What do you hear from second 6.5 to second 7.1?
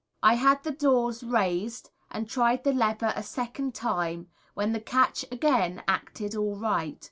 right.